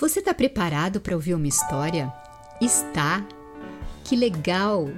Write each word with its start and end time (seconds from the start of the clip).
Você 0.00 0.20
está 0.20 0.32
preparado 0.32 1.00
para 1.00 1.16
ouvir 1.16 1.34
uma 1.34 1.48
história? 1.48 2.14
Está? 2.60 3.26
Que 4.04 4.14
legal! 4.14 4.88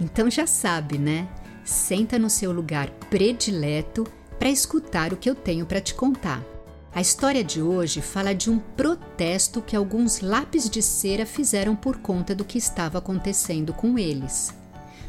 Então 0.00 0.30
já 0.30 0.46
sabe, 0.46 0.96
né? 0.96 1.28
Senta 1.66 2.18
no 2.18 2.30
seu 2.30 2.50
lugar 2.50 2.88
predileto 3.10 4.06
para 4.38 4.48
escutar 4.48 5.12
o 5.12 5.18
que 5.18 5.28
eu 5.28 5.34
tenho 5.34 5.66
para 5.66 5.82
te 5.82 5.92
contar. 5.92 6.42
A 6.94 7.00
história 7.02 7.44
de 7.44 7.60
hoje 7.60 8.00
fala 8.00 8.34
de 8.34 8.50
um 8.50 8.58
protesto 8.58 9.60
que 9.60 9.76
alguns 9.76 10.20
lápis 10.20 10.70
de 10.70 10.80
cera 10.80 11.26
fizeram 11.26 11.76
por 11.76 11.98
conta 11.98 12.34
do 12.34 12.42
que 12.42 12.56
estava 12.56 12.96
acontecendo 12.96 13.74
com 13.74 13.98
eles. 13.98 14.54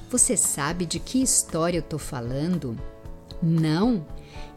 Você 0.10 0.36
sabe 0.36 0.86
de 0.86 1.00
que 1.00 1.24
história 1.24 1.78
eu 1.78 1.82
estou 1.82 1.98
falando? 1.98 2.78
Não? 3.42 4.06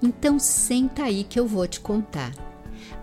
Então 0.03 0.41
senta 0.41 1.05
aí 1.05 1.23
que 1.23 1.39
eu 1.39 1.47
vou 1.47 1.69
te 1.69 1.79
contar. 1.79 2.52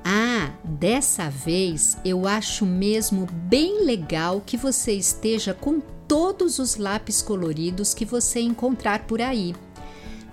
Ah, 0.04 0.52
dessa 0.64 1.30
vez 1.30 1.98
eu 2.06 2.28
acho 2.28 2.66
mesmo 2.66 3.26
bem 3.26 3.84
legal 3.84 4.42
que 4.46 4.58
você 4.58 4.94
esteja 4.94 5.54
com 5.54 5.80
todos 6.08 6.58
os 6.58 6.76
lápis 6.76 7.22
coloridos 7.22 7.94
que 7.94 8.06
você 8.06 8.40
encontrar 8.40 9.06
por 9.06 9.22
aí. 9.22 9.56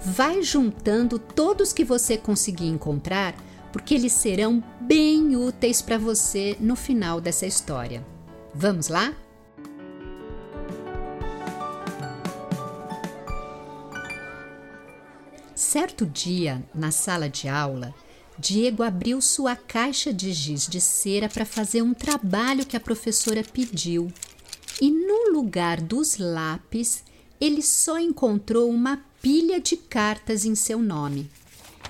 Vai 0.00 0.42
juntando 0.42 1.18
todos 1.18 1.72
que 1.72 1.84
você 1.84 2.16
conseguir 2.16 2.68
encontrar, 2.68 3.34
porque 3.72 3.94
eles 3.94 4.12
serão 4.12 4.62
bem 4.80 5.36
úteis 5.36 5.82
para 5.82 5.98
você 5.98 6.56
no 6.60 6.76
final 6.76 7.20
dessa 7.20 7.46
história. 7.46 8.06
Vamos 8.54 8.88
lá? 8.88 9.12
Certo 15.54 16.06
dia, 16.06 16.62
na 16.74 16.90
sala 16.90 17.28
de 17.28 17.48
aula, 17.48 17.94
Diego 18.38 18.82
abriu 18.82 19.20
sua 19.22 19.56
caixa 19.56 20.12
de 20.12 20.30
giz 20.30 20.66
de 20.66 20.78
cera 20.78 21.28
para 21.28 21.46
fazer 21.46 21.80
um 21.80 21.94
trabalho 21.94 22.66
que 22.66 22.76
a 22.76 22.80
professora 22.80 23.42
pediu. 23.42 24.12
E 24.80 24.90
no 24.90 25.32
lugar 25.32 25.80
dos 25.80 26.18
lápis, 26.18 27.02
ele 27.40 27.62
só 27.62 27.98
encontrou 27.98 28.70
uma 28.70 29.02
pilha 29.22 29.58
de 29.58 29.76
cartas 29.76 30.44
em 30.44 30.54
seu 30.54 30.78
nome. 30.78 31.30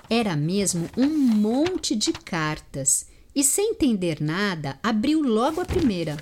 Era 0.08 0.36
mesmo 0.36 0.88
um 0.97 1.08
monte 1.08 1.97
de 1.97 2.12
cartas 2.12 3.06
e, 3.34 3.42
sem 3.42 3.70
entender 3.70 4.20
nada, 4.20 4.78
abriu 4.81 5.20
logo 5.20 5.60
a 5.60 5.64
primeira. 5.64 6.16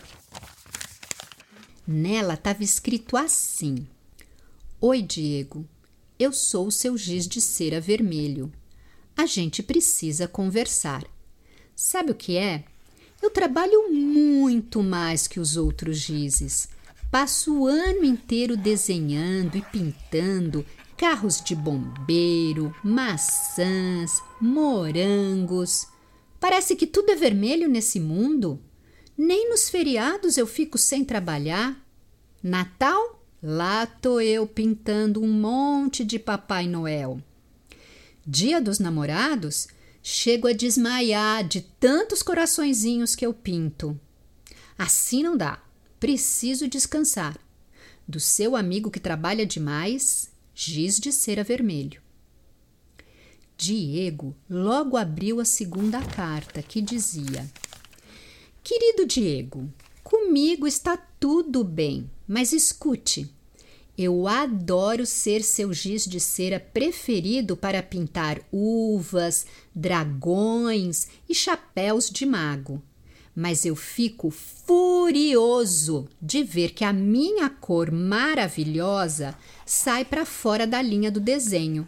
Nela 1.86 2.32
estava 2.32 2.64
escrito 2.64 3.14
assim: 3.14 3.86
Oi, 4.80 5.02
Diego, 5.02 5.68
eu 6.18 6.32
sou 6.32 6.68
o 6.68 6.72
seu 6.72 6.96
giz 6.96 7.28
de 7.28 7.42
cera 7.42 7.78
vermelho 7.78 8.50
a 9.16 9.26
gente 9.26 9.62
precisa 9.62 10.26
conversar. 10.26 11.04
Sabe 11.74 12.12
o 12.12 12.14
que 12.14 12.36
é? 12.36 12.64
Eu 13.22 13.30
trabalho 13.30 13.90
muito 13.90 14.82
mais 14.82 15.26
que 15.26 15.40
os 15.40 15.56
outros 15.56 15.96
gizes. 15.98 16.68
Passo 17.10 17.60
o 17.60 17.66
ano 17.66 18.04
inteiro 18.04 18.56
desenhando 18.56 19.56
e 19.56 19.62
pintando 19.62 20.64
carros 20.96 21.40
de 21.40 21.54
bombeiro, 21.54 22.74
maçãs, 22.82 24.20
morangos. 24.40 25.86
Parece 26.38 26.76
que 26.76 26.86
tudo 26.86 27.10
é 27.10 27.14
vermelho 27.14 27.68
nesse 27.68 27.98
mundo. 27.98 28.60
Nem 29.16 29.48
nos 29.48 29.70
feriados 29.70 30.36
eu 30.36 30.46
fico 30.46 30.76
sem 30.76 31.04
trabalhar. 31.04 31.80
Natal? 32.42 33.22
Lá 33.42 33.86
tô 33.86 34.20
eu 34.20 34.46
pintando 34.46 35.22
um 35.22 35.30
monte 35.30 36.04
de 36.04 36.18
Papai 36.18 36.66
Noel. 36.66 37.20
Dia 38.26 38.58
dos 38.58 38.78
Namorados, 38.78 39.68
chego 40.02 40.48
a 40.48 40.52
desmaiar 40.54 41.46
de 41.46 41.60
tantos 41.60 42.22
coraçõezinhos 42.22 43.14
que 43.14 43.26
eu 43.26 43.34
pinto. 43.34 44.00
Assim 44.78 45.22
não 45.22 45.36
dá. 45.36 45.62
Preciso 46.00 46.66
descansar. 46.66 47.38
Do 48.08 48.18
seu 48.18 48.56
amigo 48.56 48.90
que 48.90 48.98
trabalha 48.98 49.44
demais, 49.44 50.30
giz 50.54 50.98
de 50.98 51.12
cera 51.12 51.44
vermelho. 51.44 52.00
Diego 53.58 54.34
logo 54.48 54.96
abriu 54.96 55.38
a 55.38 55.44
segunda 55.44 56.02
carta, 56.02 56.62
que 56.62 56.80
dizia: 56.80 57.46
Querido 58.62 59.04
Diego, 59.04 59.70
comigo 60.02 60.66
está 60.66 60.96
tudo 60.96 61.62
bem, 61.62 62.10
mas 62.26 62.54
escute. 62.54 63.33
Eu 63.96 64.26
adoro 64.26 65.06
ser 65.06 65.44
seu 65.44 65.72
giz 65.72 66.04
de 66.04 66.18
cera 66.18 66.58
preferido 66.58 67.56
para 67.56 67.80
pintar 67.80 68.40
uvas, 68.50 69.46
dragões 69.72 71.06
e 71.28 71.34
chapéus 71.34 72.10
de 72.10 72.26
mago. 72.26 72.82
Mas 73.36 73.64
eu 73.64 73.76
fico 73.76 74.30
furioso 74.30 76.08
de 76.20 76.42
ver 76.42 76.70
que 76.70 76.84
a 76.84 76.92
minha 76.92 77.48
cor 77.48 77.92
maravilhosa 77.92 79.36
sai 79.64 80.04
para 80.04 80.24
fora 80.24 80.66
da 80.66 80.82
linha 80.82 81.10
do 81.10 81.20
desenho. 81.20 81.86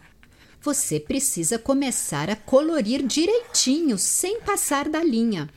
Você 0.61 1.01
precisa 1.01 1.59
começar 1.59 2.29
a 2.29 2.35
colorir 2.37 3.05
direitinho, 3.05 3.97
sem 3.97 4.39
passar 4.41 4.87
da 4.87 5.03
linha. 5.03 5.49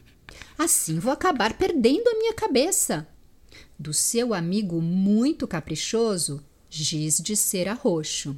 Assim 0.59 0.99
vou 0.99 1.13
acabar 1.13 1.53
perdendo 1.55 2.09
a 2.09 2.19
minha 2.19 2.35
cabeça 2.35 3.07
do 3.81 3.95
seu 3.95 4.35
amigo 4.35 4.83
muito 4.83 5.49
caprichoso, 5.49 6.45
giz 6.69 7.17
de 7.17 7.35
cera 7.35 7.73
roxo. 7.73 8.37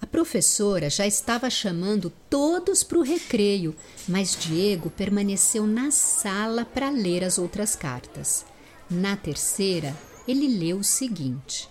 A 0.00 0.06
professora 0.06 0.88
já 0.88 1.04
estava 1.04 1.50
chamando 1.50 2.12
todos 2.30 2.84
para 2.84 2.96
o 2.96 3.02
recreio, 3.02 3.74
mas 4.06 4.36
Diego 4.36 4.88
permaneceu 4.88 5.66
na 5.66 5.90
sala 5.90 6.64
para 6.64 6.90
ler 6.90 7.24
as 7.24 7.38
outras 7.38 7.74
cartas. 7.74 8.46
Na 8.88 9.16
terceira, 9.16 9.96
ele 10.28 10.46
leu 10.46 10.78
o 10.78 10.84
seguinte: 10.84 11.68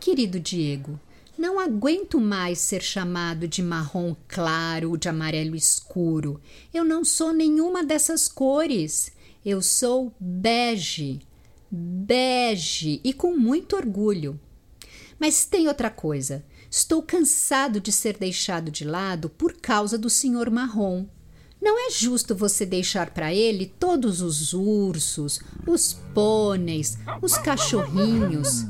Querido 0.00 0.40
Diego, 0.40 0.98
não 1.38 1.60
aguento 1.60 2.20
mais 2.20 2.58
ser 2.58 2.82
chamado 2.82 3.46
de 3.46 3.62
marrom 3.62 4.16
claro 4.26 4.90
ou 4.90 4.96
de 4.96 5.08
amarelo 5.08 5.54
escuro. 5.54 6.40
Eu 6.74 6.82
não 6.82 7.04
sou 7.04 7.32
nenhuma 7.32 7.84
dessas 7.84 8.26
cores. 8.26 9.12
Eu 9.44 9.62
sou 9.62 10.12
bege 10.18 11.20
bege 11.74 13.00
e 13.02 13.14
com 13.14 13.34
muito 13.34 13.74
orgulho. 13.74 14.38
Mas 15.18 15.46
tem 15.46 15.68
outra 15.68 15.88
coisa. 15.88 16.44
Estou 16.70 17.02
cansado 17.02 17.80
de 17.80 17.90
ser 17.90 18.18
deixado 18.18 18.70
de 18.70 18.84
lado 18.84 19.30
por 19.30 19.54
causa 19.54 19.96
do 19.96 20.10
senhor 20.10 20.50
marrom. 20.50 21.06
Não 21.60 21.86
é 21.86 21.90
justo 21.90 22.34
você 22.34 22.66
deixar 22.66 23.10
para 23.10 23.32
ele 23.32 23.66
todos 23.78 24.20
os 24.20 24.52
ursos, 24.52 25.40
os 25.66 25.94
pôneis, 26.12 26.98
os 27.22 27.38
cachorrinhos. 27.38 28.66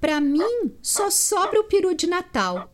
Para 0.00 0.20
mim, 0.20 0.72
só 0.82 1.10
sobra 1.10 1.58
o 1.58 1.64
peru 1.64 1.94
de 1.94 2.06
Natal. 2.06 2.72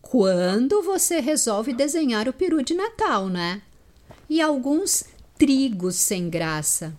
Quando 0.00 0.82
você 0.82 1.20
resolve 1.20 1.72
desenhar 1.72 2.28
o 2.28 2.32
peru 2.32 2.62
de 2.62 2.74
Natal, 2.74 3.28
né? 3.28 3.62
E 4.28 4.40
alguns 4.42 5.04
trigos 5.38 5.94
sem 5.94 6.28
graça. 6.28 6.94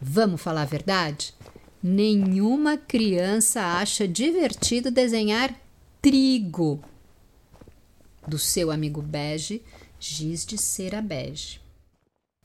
Vamos 0.00 0.40
falar 0.40 0.62
a 0.62 0.66
verdade? 0.66 1.34
Nenhuma 1.82 2.76
criança 2.76 3.62
acha 3.78 4.06
divertido 4.06 4.90
desenhar 4.90 5.54
trigo. 6.02 6.82
Do 8.26 8.38
seu 8.38 8.70
amigo 8.70 9.00
bege, 9.00 9.62
giz 9.98 10.44
de 10.44 10.58
cera 10.58 11.00
bege. 11.00 11.60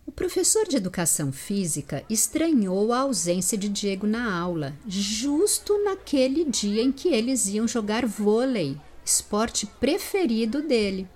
O 0.06 0.12
professor 0.12 0.68
de 0.68 0.78
educação 0.78 1.32
física 1.32 2.04
estranhou 2.10 2.92
a 2.94 3.00
ausência 3.00 3.58
de 3.58 3.70
Diego 3.70 4.08
na 4.08 4.34
aula, 4.34 4.76
justo 4.88 5.84
naquele 5.84 6.46
dia 6.46 6.82
em 6.82 6.92
que 6.92 7.10
eles 7.10 7.48
iam 7.48 7.68
jogar 7.68 8.06
vôlei, 8.06 8.78
esporte 9.06 9.66
preferido 9.66 10.62
dele. 10.62 11.08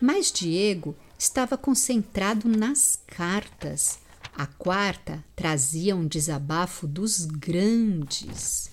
Mas 0.00 0.32
Diego 0.32 0.96
estava 1.18 1.56
concentrado 1.56 2.48
nas 2.48 3.00
cartas 3.06 3.98
a 4.34 4.46
quarta 4.46 5.22
trazia 5.36 5.94
um 5.94 6.06
desabafo 6.06 6.86
dos 6.86 7.26
grandes. 7.26 8.70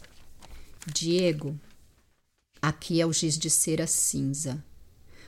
Diego, 0.88 1.60
aqui 2.62 3.02
é 3.02 3.06
o 3.06 3.12
giz 3.12 3.38
de 3.38 3.50
cera 3.50 3.86
cinza. 3.86 4.64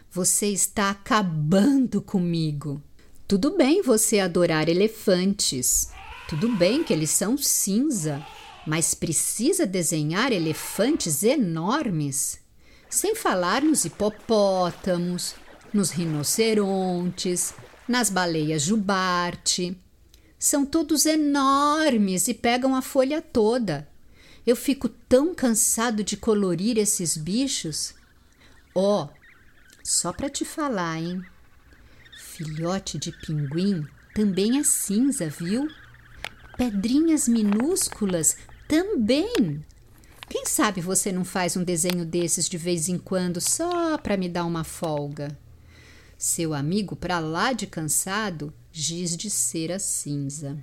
Você 0.09 0.47
está 0.47 0.89
acabando 0.89 2.01
comigo. 2.01 2.81
Tudo 3.27 3.55
bem 3.57 3.81
você 3.81 4.19
adorar 4.19 4.69
elefantes. 4.69 5.89
Tudo 6.29 6.55
bem 6.55 6.83
que 6.83 6.93
eles 6.93 7.09
são 7.09 7.37
cinza, 7.37 8.25
mas 8.65 8.93
precisa 8.93 9.65
desenhar 9.65 10.31
elefantes 10.31 11.23
enormes. 11.23 12.39
Sem 12.89 13.15
falar 13.15 13.61
nos 13.61 13.83
hipopótamos, 13.83 15.35
nos 15.73 15.91
rinocerontes, 15.91 17.53
nas 17.87 18.09
baleias 18.09 18.61
jubarte 18.61 19.77
são 20.41 20.65
todos 20.65 21.05
enormes 21.05 22.27
e 22.27 22.33
pegam 22.33 22.75
a 22.75 22.81
folha 22.81 23.21
toda. 23.21 23.87
Eu 24.43 24.55
fico 24.55 24.89
tão 24.89 25.35
cansado 25.35 26.03
de 26.03 26.17
colorir 26.17 26.79
esses 26.79 27.15
bichos. 27.15 27.93
Ó, 28.73 29.03
oh, 29.03 29.09
só 29.83 30.11
para 30.11 30.31
te 30.31 30.43
falar, 30.43 30.97
hein? 30.97 31.23
Filhote 32.17 32.97
de 32.97 33.11
pinguim 33.11 33.85
também 34.15 34.57
é 34.57 34.63
cinza, 34.63 35.29
viu? 35.29 35.69
Pedrinhas 36.57 37.27
minúsculas 37.27 38.35
também. 38.67 39.63
Quem 40.27 40.47
sabe 40.47 40.81
você 40.81 41.11
não 41.11 41.23
faz 41.23 41.55
um 41.55 41.63
desenho 41.63 42.03
desses 42.03 42.49
de 42.49 42.57
vez 42.57 42.89
em 42.89 42.97
quando 42.97 43.39
só 43.39 43.95
para 43.95 44.17
me 44.17 44.27
dar 44.27 44.45
uma 44.45 44.63
folga? 44.63 45.37
Seu 46.23 46.53
amigo, 46.53 46.95
para 46.95 47.17
lá 47.17 47.51
de 47.51 47.65
cansado, 47.65 48.53
giz 48.71 49.17
de 49.17 49.27
cera 49.27 49.79
cinza. 49.79 50.55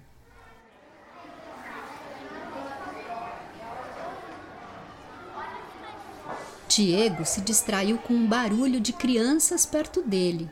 Diego 6.68 7.24
se 7.24 7.40
distraiu 7.40 7.98
com 7.98 8.14
um 8.14 8.24
barulho 8.24 8.80
de 8.80 8.92
crianças 8.92 9.66
perto 9.66 10.00
dele. 10.00 10.48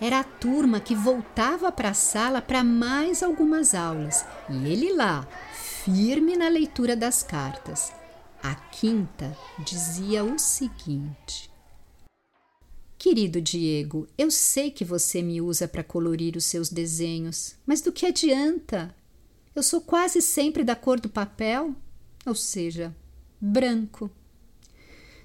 Era 0.00 0.20
a 0.20 0.24
turma 0.24 0.78
que 0.78 0.94
voltava 0.94 1.72
para 1.72 1.88
a 1.88 1.94
sala 1.94 2.40
para 2.40 2.62
mais 2.62 3.24
algumas 3.24 3.74
aulas 3.74 4.24
e 4.48 4.68
ele 4.68 4.92
lá, 4.92 5.26
firme 5.52 6.36
na 6.36 6.46
leitura 6.46 6.94
das 6.94 7.24
cartas. 7.24 7.92
A 8.40 8.54
quinta 8.54 9.36
dizia 9.66 10.22
o 10.22 10.38
seguinte: 10.38 11.52
Querido 13.04 13.38
Diego, 13.38 14.08
eu 14.16 14.30
sei 14.30 14.70
que 14.70 14.82
você 14.82 15.20
me 15.20 15.38
usa 15.38 15.68
para 15.68 15.84
colorir 15.84 16.38
os 16.38 16.46
seus 16.46 16.70
desenhos, 16.70 17.54
mas 17.66 17.82
do 17.82 17.92
que 17.92 18.06
adianta? 18.06 18.94
Eu 19.54 19.62
sou 19.62 19.82
quase 19.82 20.22
sempre 20.22 20.64
da 20.64 20.74
cor 20.74 20.98
do 20.98 21.10
papel, 21.10 21.76
ou 22.24 22.34
seja, 22.34 22.96
branco. 23.38 24.10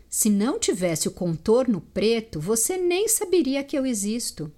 Se 0.09 0.29
não 0.29 0.59
tivesse 0.59 1.07
o 1.07 1.11
contorno 1.11 1.79
preto, 1.79 2.41
você 2.41 2.75
nem 2.75 3.07
saberia 3.07 3.63
que 3.63 3.77
eu 3.77 3.85
existo. 3.85 4.51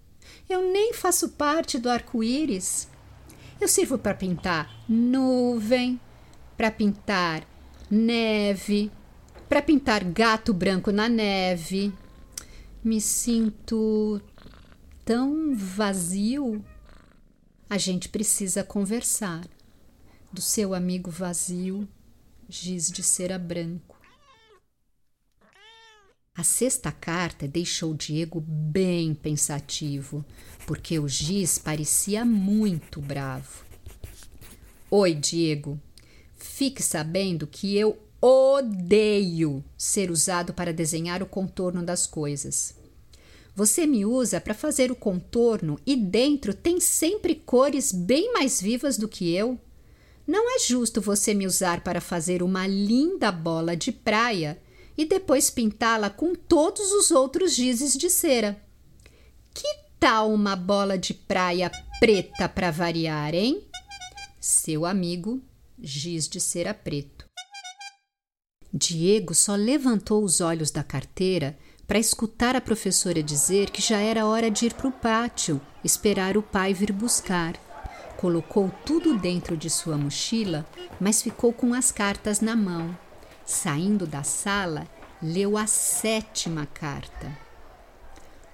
Eu 0.49 0.71
nem 0.71 0.91
faço 0.91 1.29
parte 1.29 1.77
do 1.77 1.91
arco-íris. 1.91 2.87
Eu 3.61 3.67
sirvo 3.67 3.99
para 3.99 4.15
pintar 4.15 4.83
nuvem, 4.89 6.01
para 6.57 6.71
pintar 6.71 7.47
neve, 7.87 8.89
para 9.47 9.61
pintar 9.61 10.03
gato 10.05 10.51
branco 10.55 10.91
na 10.91 11.07
neve. 11.07 11.93
Me 12.83 12.99
sinto 12.99 14.21
tão 15.05 15.55
vazio. 15.55 16.63
A 17.69 17.77
gente 17.77 18.09
precisa 18.09 18.63
conversar. 18.63 19.47
Do 20.33 20.41
seu 20.41 20.73
amigo 20.73 21.11
vazio, 21.11 21.87
giz 22.47 22.89
de 22.89 23.03
cera 23.03 23.37
branco. 23.37 23.99
A 26.33 26.43
sexta 26.43 26.89
carta 26.89 27.47
deixou 27.47 27.93
Diego 27.93 28.39
bem 28.39 29.13
pensativo, 29.13 30.23
porque 30.65 30.97
o 30.97 31.07
giz 31.07 31.57
parecia 31.57 32.23
muito 32.23 33.01
bravo. 33.01 33.65
Oi, 34.89 35.13
Diego, 35.13 35.77
Fique 36.41 36.81
sabendo 36.81 37.45
que 37.45 37.77
eu 37.77 37.97
odeio 38.21 39.63
ser 39.75 40.11
usado 40.11 40.53
para 40.53 40.71
desenhar 40.71 41.23
o 41.23 41.25
contorno 41.25 41.83
das 41.83 42.05
coisas. 42.05 42.75
Você 43.55 43.85
me 43.85 44.05
usa 44.05 44.39
para 44.39 44.53
fazer 44.53 44.91
o 44.91 44.95
contorno 44.95 45.79
e 45.85 45.95
dentro 45.95 46.53
tem 46.53 46.79
sempre 46.79 47.35
cores 47.35 47.91
bem 47.91 48.31
mais 48.31 48.61
vivas 48.61 48.97
do 48.97 49.07
que 49.07 49.33
eu. 49.33 49.59
Não 50.25 50.55
é 50.55 50.59
justo 50.59 51.01
você 51.01 51.33
me 51.33 51.47
usar 51.47 51.83
para 51.83 51.99
fazer 51.99 52.43
uma 52.43 52.67
linda 52.67 53.31
bola 53.31 53.75
de 53.75 53.91
praia 53.91 54.61
e 54.97 55.03
depois 55.03 55.49
pintá-la 55.49 56.09
com 56.09 56.35
todos 56.35 56.91
os 56.91 57.11
outros 57.11 57.53
gizes 57.53 57.97
de 57.97 58.09
cera. 58.09 58.61
Que 59.53 59.67
tal 59.99 60.31
uma 60.31 60.55
bola 60.55 60.97
de 60.97 61.13
praia 61.13 61.71
preta 61.99 62.47
para 62.47 62.71
variar, 62.71 63.33
hein? 63.33 63.63
Seu 64.39 64.85
amigo 64.85 65.41
giz 65.81 66.27
de 66.27 66.39
cera 66.39 66.73
preto. 66.73 67.20
Diego 68.73 69.35
só 69.35 69.55
levantou 69.55 70.23
os 70.23 70.39
olhos 70.39 70.71
da 70.71 70.83
carteira 70.83 71.57
para 71.85 71.99
escutar 71.99 72.55
a 72.55 72.61
professora 72.61 73.21
dizer 73.21 73.69
que 73.69 73.81
já 73.81 73.97
era 73.97 74.25
hora 74.25 74.49
de 74.49 74.67
ir 74.67 74.73
para 74.73 74.87
o 74.87 74.91
pátio, 74.91 75.59
esperar 75.83 76.37
o 76.37 76.41
pai 76.41 76.73
vir 76.73 76.93
buscar. 76.93 77.55
Colocou 78.15 78.71
tudo 78.85 79.17
dentro 79.17 79.57
de 79.57 79.69
sua 79.69 79.97
mochila, 79.97 80.65
mas 80.99 81.21
ficou 81.21 81.51
com 81.51 81.73
as 81.73 81.91
cartas 81.91 82.39
na 82.39 82.55
mão. 82.55 82.97
Saindo 83.45 84.07
da 84.07 84.23
sala, 84.23 84.87
leu 85.21 85.57
a 85.57 85.67
sétima 85.67 86.65
carta. 86.65 87.37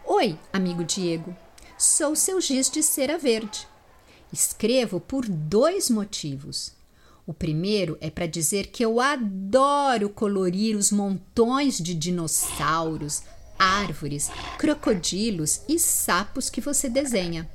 Oi, 0.03 0.39
amigo 0.51 0.83
Diego. 0.83 1.35
Sou 1.77 2.15
seu 2.15 2.41
giz 2.41 2.71
de 2.71 2.81
cera 2.81 3.19
verde. 3.19 3.67
Escrevo 4.33 4.99
por 4.99 5.27
dois 5.27 5.91
motivos. 5.91 6.76
O 7.27 7.33
primeiro 7.33 7.97
é 8.00 8.09
para 8.09 8.25
dizer 8.25 8.68
que 8.68 8.83
eu 8.83 9.01
adoro 9.01 10.09
colorir 10.09 10.77
os 10.77 10.94
montões 10.94 11.77
de 11.77 11.94
dinossauros, 11.94 13.21
árvores, 13.59 14.31
crocodilos 14.57 15.59
e 15.68 15.77
sapos 15.77 16.50
que 16.50 16.62
você 16.62 16.88
desenha. 16.88 17.45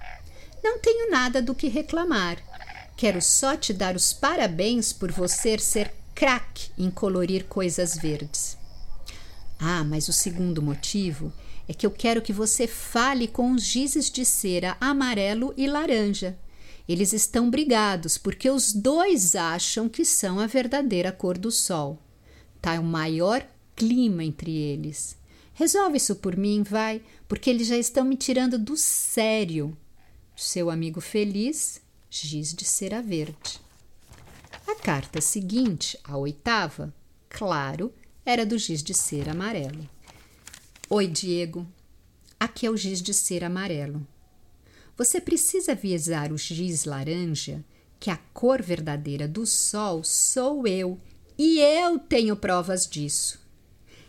Não 0.63 0.79
tenho 0.79 1.11
nada 1.11 1.41
do 1.41 1.55
que 1.55 1.69
reclamar. 1.69 2.37
Quero 2.99 3.23
só 3.23 3.57
te 3.57 3.73
dar 3.73 3.97
os 3.97 4.13
parabéns 4.13 4.93
por 4.93 5.11
você 5.11 5.59
ser 5.59 5.91
craque 6.15 6.71
em 6.77 6.91
colorir 6.91 7.45
coisas 7.45 7.97
verdes. 7.97 8.59
Ah, 9.59 9.83
mas 9.83 10.07
o 10.07 10.13
segundo 10.13 10.61
motivo 10.61 11.33
é 11.67 11.73
que 11.73 11.87
eu 11.87 11.91
quero 11.91 12.21
que 12.21 12.33
você 12.33 12.67
fale 12.67 13.27
com 13.27 13.53
os 13.53 13.63
gizes 13.63 14.11
de 14.11 14.27
cera 14.27 14.77
amarelo 14.79 15.55
e 15.57 15.67
laranja 15.67 16.37
eles 16.89 17.13
estão 17.13 17.49
brigados 17.49 18.19
porque 18.19 18.51
os 18.51 18.73
dois 18.73 19.35
acham 19.35 19.89
que 19.89 20.05
são 20.05 20.41
a 20.41 20.47
verdadeira 20.47 21.13
cor 21.13 21.39
do 21.39 21.51
sol. 21.51 22.03
Tá 22.61 22.79
o 22.79 22.85
maior 22.85 23.47
clima 23.75 24.25
entre 24.25 24.51
eles. 24.51 25.17
Resolve 25.55 25.97
isso 25.97 26.17
por 26.17 26.37
mim, 26.37 26.63
vai, 26.63 27.03
porque 27.29 27.51
eles 27.51 27.67
já 27.67 27.77
estão 27.77 28.05
me 28.05 28.17
tirando 28.17 28.59
do 28.59 28.77
sério. 28.77 29.77
Seu 30.37 30.71
amigo 30.71 31.01
feliz, 31.01 31.81
giz 32.11 32.55
de 32.55 32.65
cera 32.65 33.03
verde. 33.03 33.61
A 34.67 34.75
carta 34.75 35.21
seguinte, 35.21 35.99
a 36.05 36.17
oitava, 36.17 36.93
claro, 37.29 37.93
era 38.25 38.47
do 38.47 38.59
giz 38.59 38.83
de 38.83 38.95
cera 38.95 39.33
amarelo. 39.33 39.89
Oi, 40.89 41.07
Diego. 41.07 41.67
Aqui 42.39 42.67
é 42.67 42.71
o 42.71 42.77
giz 42.77 43.01
de 43.01 43.15
cera 43.15 43.47
amarelo. 43.47 44.07
Você 44.97 45.21
precisa 45.21 45.73
avisar 45.73 46.33
o 46.33 46.39
giz 46.39 46.85
laranja 46.85 47.65
que 47.99 48.11
a 48.11 48.17
cor 48.17 48.61
verdadeira 48.61 49.27
do 49.29 49.47
sol 49.47 50.03
sou 50.03 50.67
eu 50.67 51.01
e 51.39 51.61
eu 51.61 51.99
tenho 51.99 52.37
provas 52.37 52.87
disso. 52.87 53.41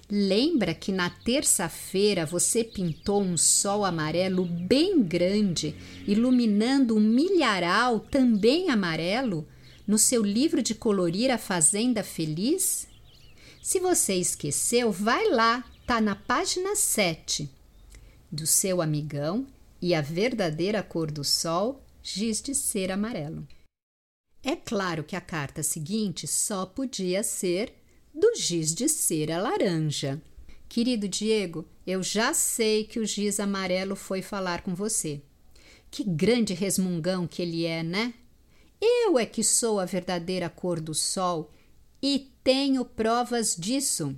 Lembra 0.10 0.74
que 0.74 0.92
na 0.92 1.10
terça-feira 1.10 2.26
você 2.26 2.64
pintou 2.64 3.22
um 3.22 3.38
sol 3.38 3.86
amarelo 3.86 4.46
bem 4.46 5.02
grande, 5.02 5.76
iluminando 6.06 6.96
um 6.96 7.00
milharal 7.00 8.00
também 8.00 8.70
amarelo, 8.70 9.48
no 9.88 9.98
seu 9.98 10.22
livro 10.22 10.62
de 10.62 10.76
colorir 10.76 11.32
A 11.32 11.38
Fazenda 11.38 12.04
Feliz? 12.04 12.88
Se 13.62 13.80
você 13.80 14.16
esqueceu, 14.16 14.92
vai 14.92 15.30
lá, 15.30 15.64
tá 15.88 16.02
na 16.02 16.16
página 16.16 16.76
7. 16.76 17.50
Do 18.32 18.46
seu 18.46 18.82
amigão 18.82 19.48
e 19.84 19.94
a 19.94 20.00
verdadeira 20.00 20.82
cor 20.82 21.12
do 21.12 21.26
sol 21.26 21.84
giz 22.02 22.42
de 22.42 22.56
ser 22.56 22.90
amarelo. 22.90 23.46
É 24.42 24.56
claro 24.56 25.04
que 25.04 25.14
a 25.14 25.20
carta 25.20 25.62
seguinte 25.62 26.26
só 26.26 26.66
podia 26.66 27.22
ser 27.22 27.76
do 28.16 28.34
giz 28.34 28.74
de 28.74 28.88
cera 28.88 29.38
laranja. 29.38 30.22
Querido 30.70 31.06
Diego, 31.06 31.68
eu 31.86 32.02
já 32.02 32.34
sei 32.34 32.86
que 32.86 32.98
o 32.98 33.06
giz 33.06 33.42
amarelo 33.42 33.94
foi 33.94 34.22
falar 34.22 34.62
com 34.62 34.74
você. 34.74 35.22
Que 35.92 36.06
grande 36.06 36.54
resmungão 36.54 37.28
que 37.28 37.42
ele 37.42 37.66
é, 37.66 37.84
né? 37.84 38.14
Eu 38.80 39.20
é 39.20 39.26
que 39.26 39.44
sou 39.44 39.82
a 39.82 39.86
verdadeira 39.86 40.50
cor 40.50 40.80
do 40.80 40.94
sol 40.94 41.52
e 42.02 42.32
tenho 42.42 42.86
provas 42.86 43.54
disso. 43.54 44.18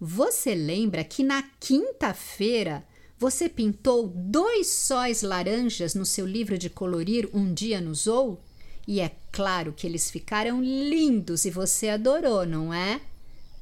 Você 0.00 0.54
lembra 0.54 1.04
que 1.04 1.22
na 1.22 1.42
quinta-feira 1.60 2.86
você 3.24 3.48
pintou 3.48 4.06
dois 4.06 4.66
sóis 4.66 5.22
laranjas 5.22 5.94
no 5.94 6.04
seu 6.04 6.26
livro 6.26 6.58
de 6.58 6.68
colorir 6.68 7.26
Um 7.32 7.54
Dia 7.54 7.80
no 7.80 7.94
Zou? 7.94 8.38
E 8.86 9.00
é 9.00 9.16
claro 9.32 9.72
que 9.72 9.86
eles 9.86 10.10
ficaram 10.10 10.62
lindos 10.62 11.46
e 11.46 11.50
você 11.50 11.88
adorou, 11.88 12.44
não 12.44 12.72
é? 12.74 13.00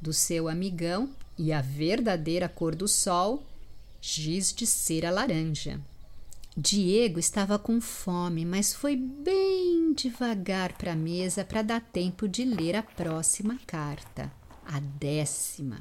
Do 0.01 0.13
seu 0.13 0.49
amigão 0.49 1.11
e 1.39 1.53
a 1.53 1.63
verdadeira 1.63 2.49
cor 2.49 2.75
do 2.75 2.89
sol, 2.89 3.47
giz 4.01 4.53
de 4.53 4.67
cera 4.67 5.13
laranja. 5.13 5.81
Diego 6.57 7.21
estava 7.21 7.57
com 7.57 7.81
fome, 7.81 8.45
mas 8.45 8.75
foi 8.75 8.97
bem 8.97 9.93
devagar 9.95 10.77
para 10.77 10.95
a 10.95 10.97
mesa 10.97 11.45
para 11.45 11.63
dar 11.63 11.81
tempo 11.81 12.27
de 12.27 12.45
ler 12.45 12.75
a 12.75 12.83
próxima 12.83 13.61
carta, 13.65 14.29
a 14.67 14.81
décima. 14.81 15.81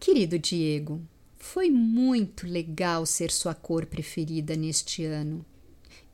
Querido 0.00 0.40
Diego, 0.40 1.00
foi 1.42 1.72
muito 1.72 2.46
legal 2.46 3.04
ser 3.04 3.32
sua 3.32 3.52
cor 3.52 3.84
preferida 3.84 4.54
neste 4.54 5.04
ano. 5.04 5.44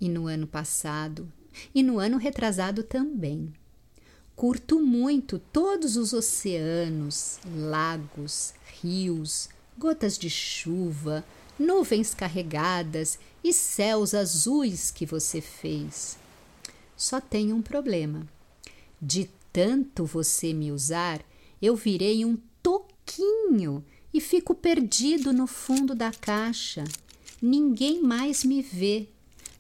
E 0.01 0.09
no 0.09 0.27
ano 0.27 0.47
passado 0.47 1.31
e 1.75 1.83
no 1.83 1.99
ano 1.99 2.17
retrasado 2.17 2.83
também. 2.83 3.53
Curto 4.35 4.81
muito 4.81 5.39
todos 5.39 5.99
os 5.99 6.15
oceanos, 6.15 7.39
lagos, 7.55 8.55
rios, 8.81 9.51
gotas 9.77 10.17
de 10.17 10.31
chuva, 10.31 11.23
nuvens 11.59 12.15
carregadas 12.15 13.19
e 13.45 13.53
céus 13.53 14.15
azuis 14.15 14.91
que 14.91 15.05
você 15.05 15.43
fez. 15.43 16.17
Só 16.97 17.21
tenho 17.21 17.55
um 17.55 17.63
problema. 17.63 18.27
De 19.01 19.29
tanto 19.53 20.07
você 20.07 20.55
me 20.55 20.73
usar, 20.73 21.21
eu 21.61 21.77
virei 21.77 22.25
um 22.25 22.39
toquinho 22.63 23.85
e 24.13 24.21
fico 24.21 24.55
perdido 24.55 25.33
no 25.33 25.47
fundo 25.47 25.95
da 25.95 26.11
caixa. 26.11 26.85
Ninguém 27.41 28.03
mais 28.03 28.45
me 28.45 28.63
vê. 28.63 29.09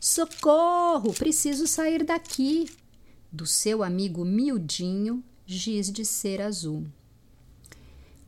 Socorro! 0.00 1.12
Preciso 1.12 1.67
sair 1.67 2.05
daqui. 2.05 2.71
Do 3.31 3.47
seu 3.47 3.83
amigo 3.83 4.25
miudinho, 4.25 5.23
giz 5.47 5.90
de 5.90 6.05
ser 6.05 6.40
azul. 6.40 6.87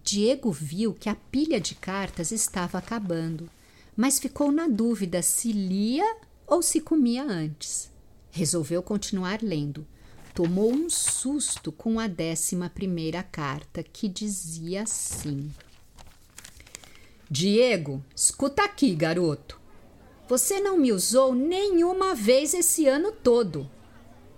Diego 0.02 0.50
viu 0.50 0.92
que 0.92 1.08
a 1.08 1.14
pilha 1.14 1.60
de 1.60 1.74
cartas 1.74 2.32
estava 2.32 2.78
acabando, 2.78 3.48
mas 3.96 4.18
ficou 4.18 4.50
na 4.50 4.66
dúvida 4.66 5.22
se 5.22 5.52
lia 5.52 6.16
ou 6.46 6.62
se 6.62 6.80
comia 6.80 7.22
antes. 7.22 7.90
Resolveu 8.30 8.82
continuar 8.82 9.42
lendo. 9.42 9.86
Tomou 10.34 10.72
um 10.72 10.88
susto 10.88 11.70
com 11.72 11.98
a 11.98 12.06
décima 12.06 12.70
primeira 12.70 13.22
carta, 13.22 13.82
que 13.82 14.08
dizia 14.08 14.82
assim: 14.82 15.50
Diego, 17.32 18.04
escuta 18.12 18.64
aqui, 18.64 18.92
garoto. 18.92 19.60
Você 20.28 20.58
não 20.58 20.76
me 20.76 20.92
usou 20.92 21.32
nenhuma 21.32 22.12
vez 22.12 22.54
esse 22.54 22.88
ano 22.88 23.12
todo. 23.12 23.70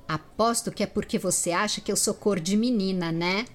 Aposto 0.06 0.70
que 0.70 0.82
é 0.82 0.86
porque 0.86 1.18
você 1.18 1.52
acha 1.52 1.80
que 1.80 1.90
eu 1.90 1.96
sou 1.96 2.12
cor 2.12 2.38
de 2.38 2.54
menina, 2.54 3.10
né? 3.10 3.46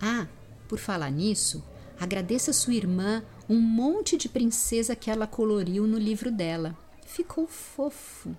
Ah, 0.00 0.28
por 0.68 0.78
falar 0.78 1.10
nisso, 1.10 1.64
agradeça 1.98 2.52
sua 2.52 2.74
irmã 2.74 3.24
um 3.48 3.58
monte 3.58 4.16
de 4.16 4.28
princesa 4.28 4.94
que 4.94 5.10
ela 5.10 5.26
coloriu 5.26 5.84
no 5.84 5.98
livro 5.98 6.30
dela. 6.30 6.78
Ficou 7.04 7.48
fofo. 7.48 8.36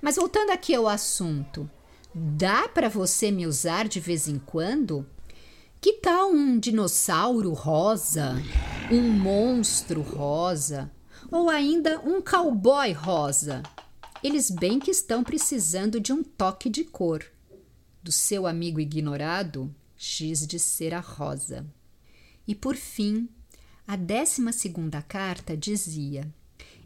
Mas 0.00 0.16
voltando 0.16 0.52
aqui 0.52 0.74
ao 0.74 0.88
assunto, 0.88 1.68
dá 2.14 2.66
para 2.66 2.88
você 2.88 3.30
me 3.30 3.46
usar 3.46 3.86
de 3.88 4.00
vez 4.00 4.26
em 4.26 4.38
quando? 4.38 5.06
Que 5.80 5.94
tal 5.94 6.30
um 6.30 6.58
dinossauro 6.58 7.54
rosa, 7.54 8.34
um 8.92 9.00
monstro 9.00 10.02
rosa 10.02 10.92
ou 11.32 11.48
ainda 11.48 11.98
um 12.00 12.20
cowboy 12.20 12.92
rosa? 12.92 13.62
Eles 14.22 14.50
bem 14.50 14.78
que 14.78 14.90
estão 14.90 15.24
precisando 15.24 15.98
de 15.98 16.12
um 16.12 16.22
toque 16.22 16.68
de 16.68 16.84
cor. 16.84 17.24
Do 18.02 18.12
seu 18.12 18.46
amigo 18.46 18.78
ignorado, 18.78 19.74
giz 19.96 20.46
de 20.46 20.58
cera 20.58 21.00
rosa. 21.00 21.64
E 22.46 22.54
por 22.54 22.76
fim, 22.76 23.26
a 23.88 23.96
décima 23.96 24.52
segunda 24.52 25.00
carta 25.00 25.56
dizia: 25.56 26.30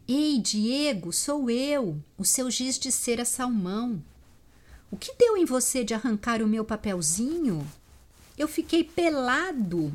Ei, 0.07 0.39
Diego, 0.39 1.11
sou 1.11 1.49
eu, 1.49 2.01
o 2.17 2.23
seu 2.23 2.49
giz 2.49 2.79
de 2.79 2.93
cera 2.93 3.25
salmão. 3.25 4.01
O 4.89 4.95
que 4.95 5.13
deu 5.17 5.35
em 5.35 5.43
você 5.43 5.83
de 5.83 5.93
arrancar 5.93 6.41
o 6.41 6.47
meu 6.47 6.63
papelzinho? 6.63 7.67
Eu 8.37 8.47
fiquei 8.47 8.83
pelado. 8.83 9.93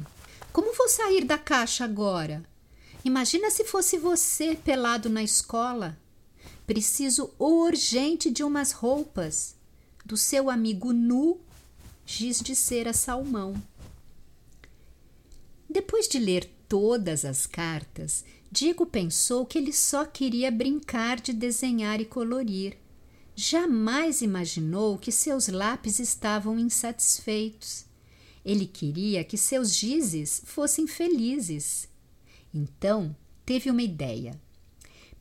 Como 0.53 0.75
vou 0.75 0.89
sair 0.89 1.25
da 1.25 1.37
caixa 1.37 1.85
agora? 1.85 2.43
Imagina 3.05 3.51
se 3.51 3.65
fosse 3.65 3.99
você 3.99 4.55
pelado 4.57 5.09
na 5.09 5.23
escola. 5.23 5.99
Preciso 6.67 7.33
urgente 7.39 8.31
de 8.31 8.43
umas 8.43 8.73
roupas. 8.73 9.55
Do 10.05 10.17
seu 10.17 10.49
amigo 10.49 10.93
nu, 10.93 11.39
giz 12.07 12.41
de 12.41 12.55
cera 12.57 12.93
salmão. 12.93 13.55
Depois 15.69 16.09
de 16.09 16.19
ler 16.19 16.51
todas 16.69 17.25
as 17.25 17.47
cartas, 17.47 18.25
Diego 18.51 18.85
pensou 18.85 19.47
que 19.47 19.59
ele 19.59 19.73
só 19.73 20.05
queria 20.05 20.51
brincar 20.51 21.21
de 21.21 21.33
desenhar 21.33 22.01
e 22.01 22.05
colorir. 22.05 22.77
Jamais 23.37 24.23
imaginou 24.23 24.99
que 24.99 25.13
seus 25.13 25.47
lápis 25.47 26.01
estavam 26.01 26.59
insatisfeitos. 26.59 27.90
Ele 28.45 28.67
queria 28.67 29.23
que 29.25 29.37
seus 29.37 29.75
gizes 29.75 30.43
fossem 30.45 30.87
felizes. 30.87 31.89
Então 32.53 33.15
teve 33.45 33.71
uma 33.71 33.83
ideia 33.83 34.39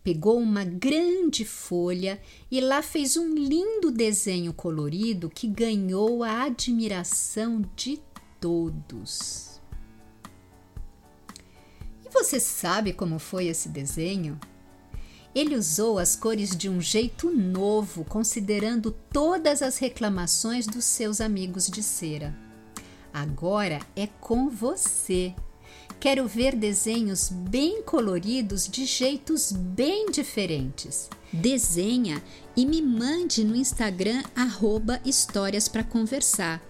pegou 0.03 0.39
uma 0.39 0.63
grande 0.63 1.45
folha 1.45 2.19
e 2.49 2.59
lá 2.61 2.81
fez 2.81 3.17
um 3.17 3.33
lindo 3.33 3.91
desenho 3.91 4.53
colorido 4.53 5.29
que 5.29 5.47
ganhou 5.47 6.23
a 6.23 6.43
admiração 6.43 7.63
de 7.75 8.01
todos. 8.39 9.61
E 12.05 12.09
você 12.11 12.39
sabe 12.39 12.93
como 12.93 13.19
foi 13.19 13.47
esse 13.47 13.69
desenho? 13.69 14.39
Ele 15.35 15.55
usou 15.55 15.99
as 15.99 16.15
cores 16.15 16.57
de 16.57 16.67
um 16.67 16.81
jeito 16.81 17.29
novo, 17.29 18.03
considerando 18.03 18.91
todas 19.13 19.61
as 19.61 19.77
reclamações 19.77 20.65
dos 20.65 20.85
seus 20.85 21.21
amigos 21.21 21.67
de 21.67 21.83
cera. 21.83 22.48
Agora 23.13 23.79
é 23.95 24.07
com 24.07 24.49
você. 24.49 25.33
Quero 25.99 26.27
ver 26.27 26.55
desenhos 26.55 27.29
bem 27.29 27.83
coloridos 27.83 28.67
de 28.67 28.85
jeitos 28.85 29.51
bem 29.51 30.09
diferentes. 30.11 31.09
Desenha 31.31 32.23
e 32.55 32.65
me 32.65 32.81
mande 32.81 33.43
no 33.43 33.55
Instagram 33.55 34.23
arroba 34.35 34.99
histórias 35.05 35.67
para 35.67 35.83
conversar. 35.83 36.61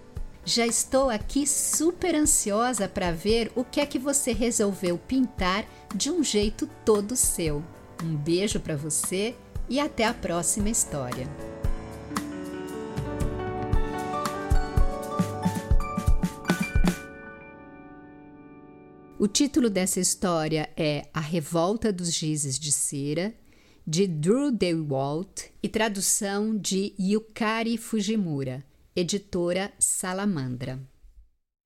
Já 0.44 0.66
estou 0.66 1.10
aqui 1.10 1.46
super 1.46 2.14
ansiosa 2.14 2.88
para 2.88 3.12
ver 3.12 3.52
o 3.54 3.62
que 3.62 3.80
é 3.80 3.86
que 3.86 3.98
você 3.98 4.32
resolveu 4.32 4.98
pintar 4.98 5.64
de 5.94 6.10
um 6.10 6.24
jeito 6.24 6.68
todo 6.84 7.14
seu. 7.14 7.62
Um 8.02 8.16
beijo 8.16 8.58
para 8.58 8.76
você 8.76 9.34
e 9.68 9.78
até 9.78 10.04
a 10.04 10.14
próxima 10.14 10.68
história. 10.68 11.49
O 19.20 19.28
título 19.28 19.68
dessa 19.68 20.00
história 20.00 20.70
é 20.74 21.06
A 21.12 21.20
Revolta 21.20 21.92
dos 21.92 22.10
Gizes 22.10 22.58
de 22.58 22.72
Cera, 22.72 23.34
de 23.86 24.06
Drew 24.06 24.50
DeWalt 24.50 25.42
e 25.62 25.68
tradução 25.68 26.56
de 26.56 26.94
Yukari 26.98 27.76
Fujimura, 27.76 28.64
editora 28.96 29.74
Salamandra. 29.78 30.80